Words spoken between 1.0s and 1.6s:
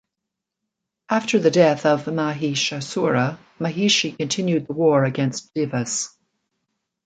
After the